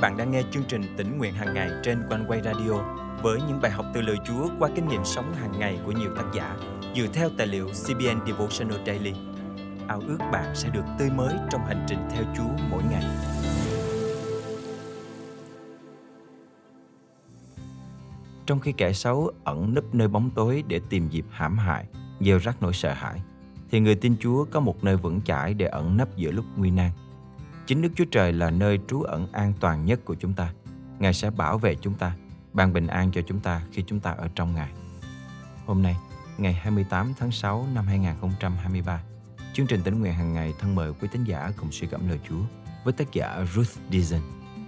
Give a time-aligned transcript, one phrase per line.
[0.00, 2.72] bạn đang nghe chương trình tỉnh nguyện hàng ngày trên quanh quay radio
[3.22, 6.10] với những bài học từ lời Chúa qua kinh nghiệm sống hàng ngày của nhiều
[6.16, 6.56] tác giả
[6.96, 9.12] dựa theo tài liệu CBN Devotional Daily.
[9.88, 13.04] Ao ước bạn sẽ được tươi mới trong hành trình theo Chúa mỗi ngày.
[18.46, 21.84] Trong khi kẻ xấu ẩn nấp nơi bóng tối để tìm dịp hãm hại,
[22.20, 23.22] gieo rắc nỗi sợ hãi,
[23.70, 26.70] thì người tin Chúa có một nơi vững chãi để ẩn nấp giữa lúc nguy
[26.70, 26.90] nan.
[27.68, 30.52] Chính Đức Chúa Trời là nơi trú ẩn an toàn nhất của chúng ta.
[30.98, 32.16] Ngài sẽ bảo vệ chúng ta,
[32.52, 34.72] ban bình an cho chúng ta khi chúng ta ở trong Ngài.
[35.66, 35.96] Hôm nay,
[36.38, 39.02] ngày 28 tháng 6 năm 2023,
[39.52, 42.20] chương trình tỉnh nguyện hàng ngày thân mời quý tín giả cùng suy gẫm lời
[42.28, 42.40] Chúa
[42.84, 44.20] với tác giả Ruth Dizon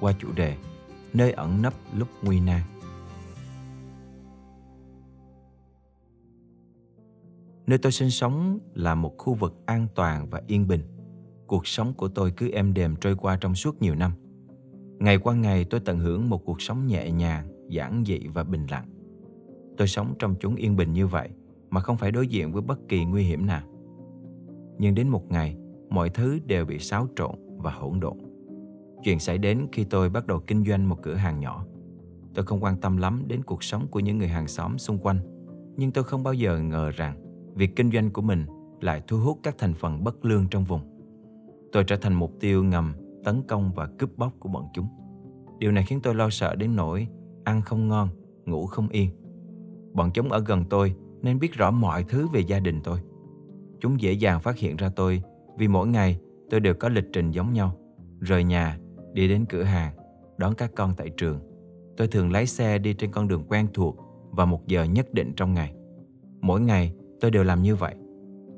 [0.00, 0.56] qua chủ đề
[1.12, 2.60] Nơi ẩn nấp lúc nguy nan.
[7.66, 11.01] Nơi tôi sinh sống là một khu vực an toàn và yên bình.
[11.52, 14.12] Cuộc sống của tôi cứ êm đềm trôi qua trong suốt nhiều năm.
[14.98, 18.66] Ngày qua ngày tôi tận hưởng một cuộc sống nhẹ nhàng, giản dị và bình
[18.70, 18.86] lặng.
[19.76, 21.28] Tôi sống trong chốn yên bình như vậy
[21.70, 23.62] mà không phải đối diện với bất kỳ nguy hiểm nào.
[24.78, 25.56] Nhưng đến một ngày,
[25.90, 28.16] mọi thứ đều bị xáo trộn và hỗn độn.
[29.04, 31.66] Chuyện xảy đến khi tôi bắt đầu kinh doanh một cửa hàng nhỏ.
[32.34, 35.18] Tôi không quan tâm lắm đến cuộc sống của những người hàng xóm xung quanh,
[35.76, 37.16] nhưng tôi không bao giờ ngờ rằng
[37.54, 38.46] việc kinh doanh của mình
[38.80, 40.91] lại thu hút các thành phần bất lương trong vùng.
[41.72, 42.92] Tôi trở thành mục tiêu ngầm
[43.24, 44.86] tấn công và cướp bóc của bọn chúng.
[45.58, 47.08] Điều này khiến tôi lo sợ đến nỗi
[47.44, 48.08] ăn không ngon,
[48.46, 49.10] ngủ không yên.
[49.92, 52.98] Bọn chúng ở gần tôi nên biết rõ mọi thứ về gia đình tôi.
[53.80, 55.22] Chúng dễ dàng phát hiện ra tôi
[55.58, 56.18] vì mỗi ngày
[56.50, 57.76] tôi đều có lịch trình giống nhau.
[58.20, 58.78] Rời nhà,
[59.12, 59.94] đi đến cửa hàng,
[60.38, 61.40] đón các con tại trường.
[61.96, 63.96] Tôi thường lái xe đi trên con đường quen thuộc
[64.30, 65.74] vào một giờ nhất định trong ngày.
[66.40, 67.94] Mỗi ngày tôi đều làm như vậy.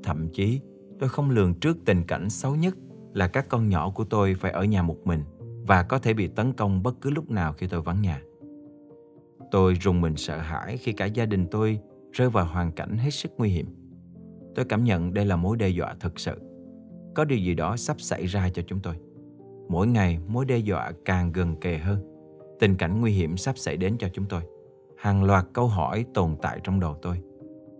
[0.02, 0.60] Thậm chí
[1.00, 2.74] tôi không lường trước tình cảnh xấu nhất
[3.14, 5.24] là các con nhỏ của tôi phải ở nhà một mình
[5.66, 8.20] và có thể bị tấn công bất cứ lúc nào khi tôi vắng nhà.
[9.50, 11.80] Tôi rùng mình sợ hãi khi cả gia đình tôi
[12.12, 13.66] rơi vào hoàn cảnh hết sức nguy hiểm.
[14.54, 16.40] Tôi cảm nhận đây là mối đe dọa thực sự.
[17.14, 18.94] Có điều gì đó sắp xảy ra cho chúng tôi.
[19.68, 21.98] Mỗi ngày, mối đe dọa càng gần kề hơn.
[22.60, 24.42] Tình cảnh nguy hiểm sắp xảy đến cho chúng tôi.
[24.98, 27.20] Hàng loạt câu hỏi tồn tại trong đầu tôi.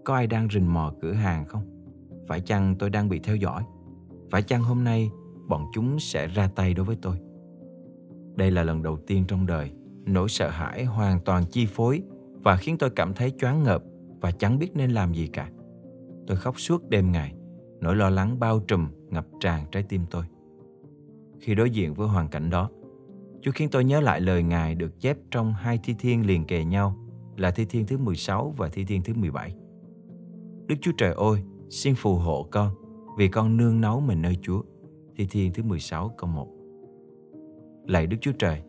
[0.04, 1.62] Có ai đang rình mò cửa hàng không?
[2.28, 3.62] Phải chăng tôi đang bị theo dõi?
[4.31, 5.10] Phải chăng hôm nay
[5.49, 7.16] bọn chúng sẽ ra tay đối với tôi?
[8.37, 9.72] Đây là lần đầu tiên trong đời
[10.06, 12.03] nỗi sợ hãi hoàn toàn chi phối
[12.43, 13.82] và khiến tôi cảm thấy choáng ngợp
[14.21, 15.50] và chẳng biết nên làm gì cả.
[16.27, 17.34] Tôi khóc suốt đêm ngày,
[17.81, 20.25] nỗi lo lắng bao trùm ngập tràn trái tim tôi.
[21.41, 22.71] Khi đối diện với hoàn cảnh đó,
[23.43, 26.65] Chúa khiến tôi nhớ lại lời Ngài được chép trong hai thi thiên liền kề
[26.65, 26.97] nhau
[27.37, 29.55] là thi thiên thứ 16 và thi thiên thứ 17.
[30.66, 32.71] Đức Chúa Trời ơi, xin phù hộ con
[33.16, 34.62] vì con nương náu mình nơi Chúa.
[35.16, 36.48] Thi thiên thứ 16 câu 1
[37.86, 38.62] Lạy Đức Chúa Trời,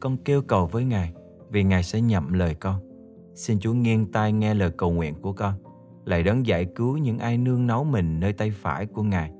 [0.00, 1.12] con kêu cầu với Ngài
[1.50, 2.80] vì Ngài sẽ nhậm lời con.
[3.34, 5.54] Xin Chúa nghiêng tai nghe lời cầu nguyện của con.
[6.04, 9.32] Lạy đấng giải cứu những ai nương náu mình nơi tay phải của Ngài,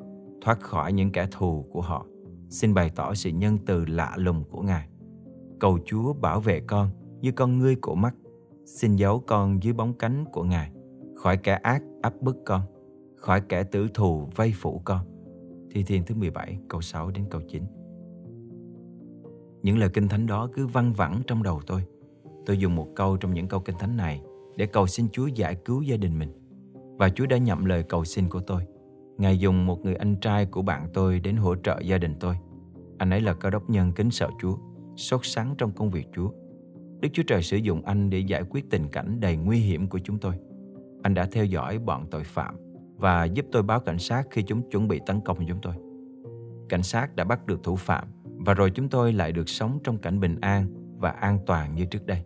[0.43, 2.07] thoát khỏi những kẻ thù của họ.
[2.49, 4.89] Xin bày tỏ sự nhân từ lạ lùng của Ngài.
[5.61, 6.91] Cầu Chúa bảo vệ con
[7.21, 8.15] như con ngươi của mắt.
[8.65, 10.71] Xin giấu con dưới bóng cánh của Ngài,
[11.17, 12.63] khỏi kẻ ác áp bức con,
[13.17, 15.16] khỏi kẻ tử thù vây phủ con.
[15.77, 17.63] Thi Thiên thứ 17 câu 6 đến câu 9
[19.63, 21.83] những lời kinh thánh đó cứ văng vẳng trong đầu tôi.
[22.47, 24.23] Tôi dùng một câu trong những câu kinh thánh này
[24.57, 26.33] để cầu xin Chúa giải cứu gia đình mình.
[26.99, 28.63] Và Chúa đã nhậm lời cầu xin của tôi.
[29.19, 32.37] Ngài dùng một người anh trai của bạn tôi đến hỗ trợ gia đình tôi.
[32.99, 34.57] Anh ấy là cao đốc nhân kính sợ Chúa,
[34.97, 36.31] sốt sắng trong công việc Chúa.
[37.01, 39.99] Đức Chúa Trời sử dụng anh để giải quyết tình cảnh đầy nguy hiểm của
[39.99, 40.35] chúng tôi.
[41.03, 42.66] Anh đã theo dõi bọn tội phạm
[42.97, 45.75] và giúp tôi báo cảnh sát khi chúng chuẩn bị tấn công chúng tôi.
[46.69, 49.99] Cảnh sát đã bắt được thủ phạm và rồi chúng tôi lại được sống trong
[49.99, 50.67] cảnh bình an
[50.99, 52.23] và an toàn như trước đây.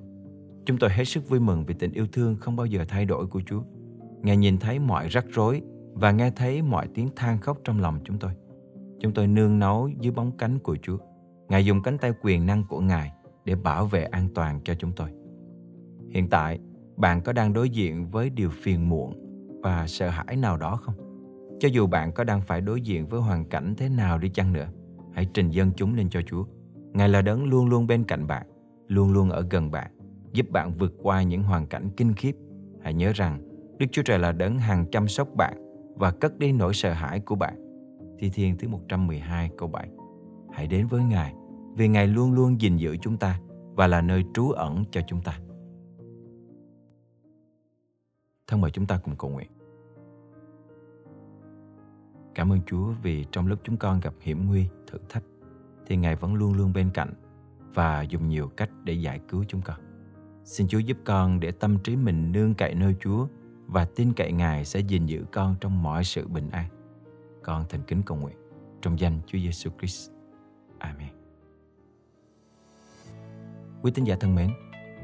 [0.65, 3.27] Chúng tôi hết sức vui mừng vì tình yêu thương không bao giờ thay đổi
[3.27, 3.63] của Chúa.
[4.23, 7.99] Ngài nhìn thấy mọi rắc rối và nghe thấy mọi tiếng than khóc trong lòng
[8.05, 8.31] chúng tôi.
[9.01, 10.99] Chúng tôi nương náu dưới bóng cánh của Chúa.
[11.49, 13.13] Ngài dùng cánh tay quyền năng của Ngài
[13.45, 15.11] để bảo vệ an toàn cho chúng tôi.
[16.11, 16.59] Hiện tại,
[16.97, 19.30] bạn có đang đối diện với điều phiền muộn
[19.63, 20.95] và sợ hãi nào đó không?
[21.61, 24.53] Cho dù bạn có đang phải đối diện với hoàn cảnh thế nào đi chăng
[24.53, 24.69] nữa,
[25.13, 26.45] hãy trình dân chúng lên cho Chúa.
[26.93, 28.47] Ngài là đấng luôn luôn bên cạnh bạn,
[28.89, 29.91] luôn luôn ở gần bạn,
[30.33, 32.33] giúp bạn vượt qua những hoàn cảnh kinh khiếp.
[32.83, 33.41] Hãy nhớ rằng
[33.79, 35.55] Đức Chúa Trời là đấng hàng chăm sóc bạn
[35.97, 37.55] và cất đi nỗi sợ hãi của bạn.
[38.19, 39.89] Thi Thiên thứ 112 câu 7
[40.53, 41.35] Hãy đến với Ngài
[41.77, 43.41] vì Ngài luôn luôn gìn giữ chúng ta
[43.75, 45.39] và là nơi trú ẩn cho chúng ta.
[48.51, 49.51] Thân mời chúng ta cùng cầu nguyện.
[52.35, 55.23] Cảm ơn Chúa vì trong lúc chúng con gặp hiểm nguy, thử thách
[55.87, 57.15] thì Ngài vẫn luôn luôn bên cạnh
[57.75, 59.77] và dùng nhiều cách để giải cứu chúng con.
[60.45, 63.27] Xin Chúa giúp con để tâm trí mình nương cậy nơi Chúa
[63.67, 66.69] và tin cậy Ngài sẽ gìn giữ con trong mọi sự bình an.
[67.43, 68.37] Con thành kính cầu nguyện
[68.83, 70.11] trong danh Chúa Giêsu Christ.
[70.79, 71.09] Amen.
[73.83, 74.51] Quý tín giả thân mến,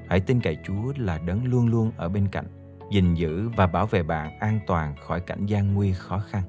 [0.08, 2.46] hãy tin cậy Chúa là đấng luôn luôn ở bên cạnh,
[2.90, 6.42] gìn giữ và bảo vệ bạn an toàn khỏi cảnh gian nguy khó khăn.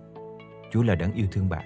[0.72, 1.66] Chúa là đấng yêu thương bạn.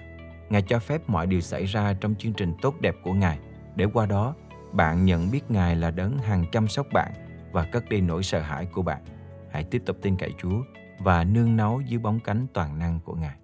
[0.50, 3.38] Ngài cho phép mọi điều xảy ra trong chương trình tốt đẹp của Ngài
[3.76, 4.34] để qua đó,
[4.72, 7.12] bạn nhận biết Ngài là đấng hàng chăm sóc bạn
[7.52, 9.02] và cất đi nỗi sợ hãi của bạn.
[9.50, 10.62] Hãy tiếp tục tin cậy Chúa
[10.98, 13.36] và nương náu dưới bóng cánh toàn năng của Ngài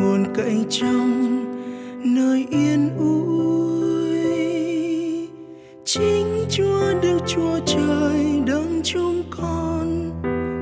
[0.00, 1.44] nguồn cậy trong
[2.04, 4.18] nơi yên ủi.
[5.84, 10.10] Chính Chúa, Đức Chúa Trời đấng chúng con,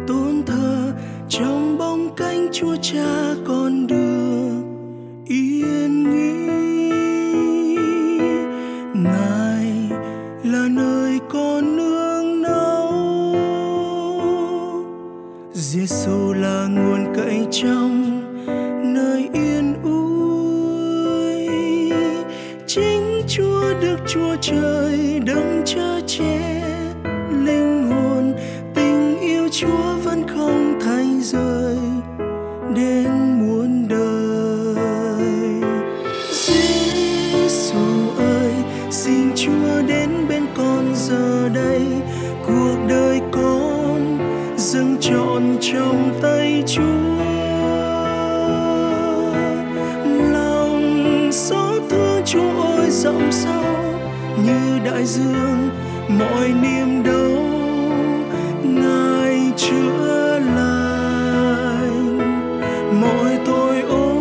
[0.07, 0.93] tôn thờ
[1.29, 4.63] trong bóng cánh Chúa Cha con được
[5.29, 6.47] yên nghỉ.
[8.95, 9.67] Ngài
[10.45, 12.93] là nơi con nương náu
[15.53, 17.96] Giêsu là nguồn cậy trong
[24.49, 26.63] Trời đấng chớ che.
[27.31, 28.35] Linh hồn,
[28.75, 31.79] tình yêu Chúa vẫn không thay rời
[32.75, 33.09] đến
[33.39, 34.85] muôn đời.
[36.33, 37.77] Giêsu
[38.19, 38.53] ơi,
[38.91, 41.83] xin Chúa đến bên con giờ đây.
[42.47, 44.19] Cuộc đời con
[44.57, 47.17] dâng trọn trong tay Chúa.
[50.33, 53.76] Lòng xót thương Chúa ơi rộng sâu
[54.47, 55.71] như đại dương,
[56.09, 57.31] mọi niềm đau
[58.65, 62.19] ngài chữa lành.
[63.01, 64.13] Mọi tội ô,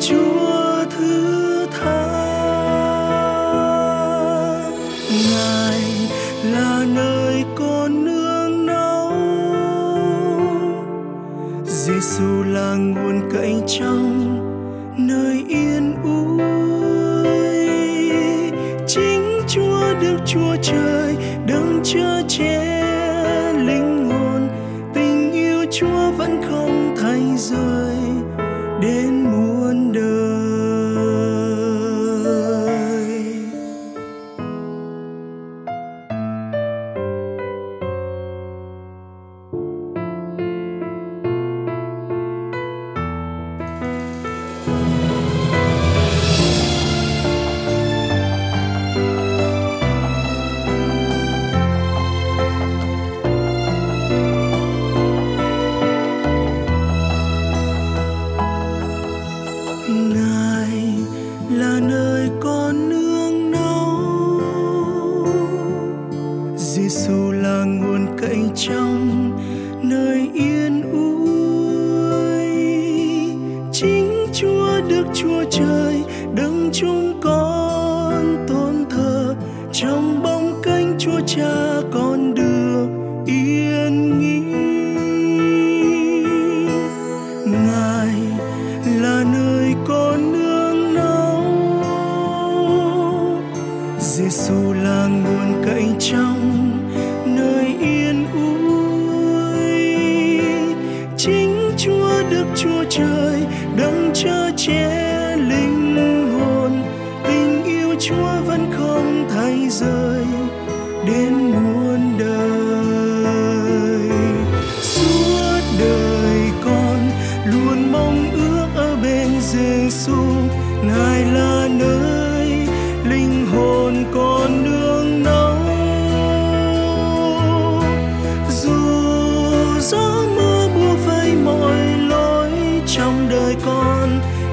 [0.00, 2.06] Chúa thứ tha.
[5.30, 5.82] Ngài
[6.52, 9.12] là nơi con nương náu
[11.64, 14.40] Giêsu là nguồn cậy trong
[14.98, 16.33] nơi yên ủi.
[20.34, 21.16] Chúa Trời
[21.46, 22.73] đấng chữa chết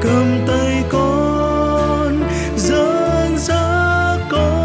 [0.03, 2.23] Cầm tay con
[2.57, 4.63] dẫn dắt con.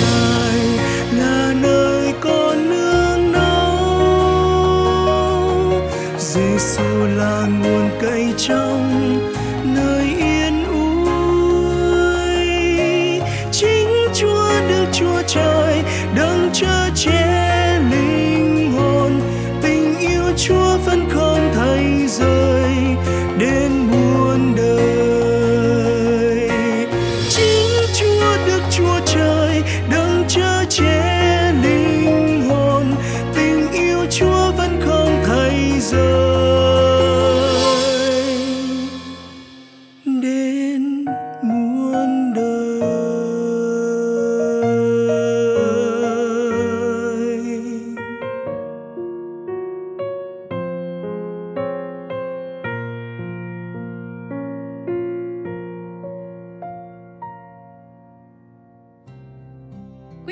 [0.00, 0.58] Ngài
[1.12, 3.82] là nơi con nương náu
[6.18, 9.18] Giêsu là nguồn cây trong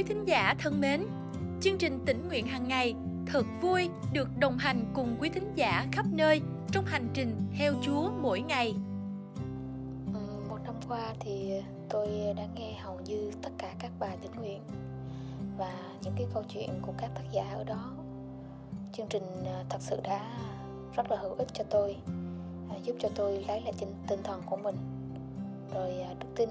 [0.00, 1.06] Quý thính giả thân mến,
[1.60, 2.94] chương trình tỉnh nguyện hàng ngày
[3.26, 6.40] thật vui được đồng hành cùng quý thính giả khắp nơi
[6.72, 8.74] trong hành trình theo Chúa mỗi ngày.
[10.14, 11.52] Ừ, một năm qua thì
[11.88, 14.60] tôi đã nghe hầu như tất cả các bài tỉnh nguyện
[15.58, 17.92] và những cái câu chuyện của các tác giả ở đó.
[18.92, 20.20] Chương trình à, thật sự đã
[20.96, 21.96] rất là hữu ích cho tôi,
[22.70, 23.72] à, giúp cho tôi lấy lại
[24.08, 24.76] tinh thần của mình,
[25.74, 26.48] rồi à, đức tin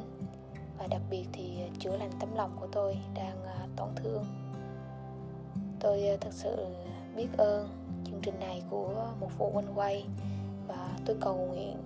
[0.80, 4.26] và đặc biệt thì ờ, chữa lành tấm lòng của tôi đang ờ, tổn thương
[5.80, 6.66] tôi ờ, thật sự
[7.16, 7.70] biết ơn
[8.06, 10.06] chương trình này của một phụ huynh quay
[10.68, 11.78] và tôi cầu nguyện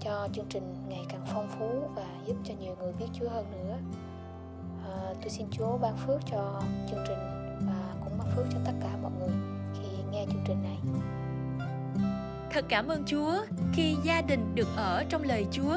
[0.00, 3.46] cho chương trình ngày càng phong phú và giúp cho nhiều người biết Chúa hơn
[3.52, 3.76] nữa.
[4.84, 7.18] À, tôi xin Chúa ban phước cho chương trình
[7.60, 9.36] và cũng ban phước cho tất cả mọi người
[9.74, 10.78] khi nghe chương trình này.
[12.50, 13.34] Thật cảm ơn Chúa
[13.72, 15.76] khi gia đình được ở trong lời Chúa.